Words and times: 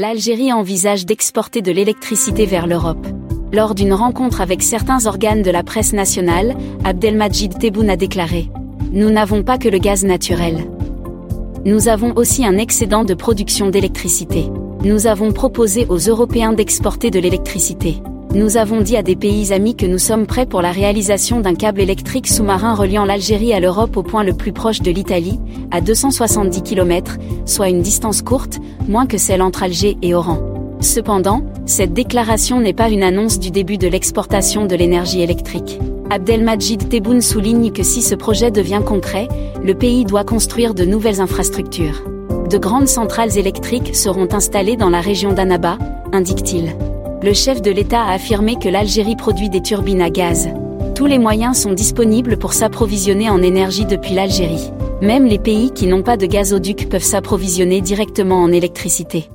l'Algérie 0.00 0.52
envisage 0.52 1.06
d'exporter 1.06 1.60
de 1.60 1.72
l'électricité 1.72 2.46
vers 2.46 2.68
l'Europe. 2.68 3.04
Lors 3.52 3.74
d'une 3.74 3.92
rencontre 3.92 4.40
avec 4.40 4.62
certains 4.62 5.06
organes 5.06 5.42
de 5.42 5.50
la 5.50 5.64
presse 5.64 5.92
nationale, 5.92 6.56
Abdelmajid 6.84 7.58
Tebboune 7.58 7.90
a 7.90 7.96
déclaré⁇ 7.96 8.42
Nous 8.92 9.10
n'avons 9.10 9.42
pas 9.42 9.58
que 9.58 9.68
le 9.68 9.78
gaz 9.78 10.04
naturel. 10.04 10.70
Nous 11.64 11.88
avons 11.88 12.14
aussi 12.14 12.46
un 12.46 12.58
excédent 12.58 13.02
de 13.02 13.14
production 13.14 13.70
d'électricité. 13.70 14.44
Nous 14.84 15.08
avons 15.08 15.32
proposé 15.32 15.84
aux 15.88 15.98
Européens 15.98 16.52
d'exporter 16.52 17.10
de 17.10 17.18
l'électricité. 17.18 17.96
Nous 18.34 18.58
avons 18.58 18.82
dit 18.82 18.96
à 18.96 19.02
des 19.02 19.16
pays 19.16 19.54
amis 19.54 19.74
que 19.74 19.86
nous 19.86 19.98
sommes 19.98 20.26
prêts 20.26 20.44
pour 20.44 20.60
la 20.60 20.70
réalisation 20.70 21.40
d'un 21.40 21.54
câble 21.54 21.80
électrique 21.80 22.28
sous-marin 22.28 22.74
reliant 22.74 23.06
l'Algérie 23.06 23.54
à 23.54 23.60
l'Europe 23.60 23.96
au 23.96 24.02
point 24.02 24.22
le 24.22 24.34
plus 24.34 24.52
proche 24.52 24.82
de 24.82 24.90
l'Italie, 24.90 25.40
à 25.70 25.80
270 25.80 26.62
km, 26.62 27.16
soit 27.46 27.70
une 27.70 27.80
distance 27.80 28.20
courte, 28.20 28.58
moins 28.86 29.06
que 29.06 29.16
celle 29.16 29.40
entre 29.40 29.62
Alger 29.62 29.96
et 30.02 30.14
Oran. 30.14 30.40
Cependant, 30.80 31.42
cette 31.64 31.94
déclaration 31.94 32.60
n'est 32.60 32.74
pas 32.74 32.90
une 32.90 33.02
annonce 33.02 33.38
du 33.38 33.50
début 33.50 33.78
de 33.78 33.88
l'exportation 33.88 34.66
de 34.66 34.76
l'énergie 34.76 35.22
électrique. 35.22 35.80
Abdelmajid 36.10 36.86
Tebboune 36.86 37.22
souligne 37.22 37.72
que 37.72 37.82
si 37.82 38.02
ce 38.02 38.14
projet 38.14 38.50
devient 38.50 38.82
concret, 38.84 39.28
le 39.64 39.74
pays 39.74 40.04
doit 40.04 40.24
construire 40.24 40.74
de 40.74 40.84
nouvelles 40.84 41.22
infrastructures. 41.22 42.04
De 42.50 42.58
grandes 42.58 42.88
centrales 42.88 43.38
électriques 43.38 43.96
seront 43.96 44.28
installées 44.32 44.76
dans 44.76 44.90
la 44.90 45.00
région 45.00 45.32
d'Annaba, 45.32 45.78
indique-t-il 46.12 46.74
le 47.22 47.32
chef 47.32 47.60
de 47.62 47.70
l'État 47.70 48.02
a 48.02 48.12
affirmé 48.12 48.56
que 48.56 48.68
l'Algérie 48.68 49.16
produit 49.16 49.48
des 49.50 49.60
turbines 49.60 50.02
à 50.02 50.10
gaz. 50.10 50.48
Tous 50.94 51.06
les 51.06 51.18
moyens 51.18 51.58
sont 51.58 51.72
disponibles 51.72 52.38
pour 52.38 52.52
s'approvisionner 52.52 53.28
en 53.28 53.42
énergie 53.42 53.86
depuis 53.86 54.14
l'Algérie. 54.14 54.70
Même 55.02 55.26
les 55.26 55.38
pays 55.38 55.72
qui 55.72 55.86
n'ont 55.86 56.02
pas 56.02 56.16
de 56.16 56.26
gazoduc 56.26 56.88
peuvent 56.88 57.02
s'approvisionner 57.02 57.80
directement 57.80 58.42
en 58.42 58.52
électricité. 58.52 59.28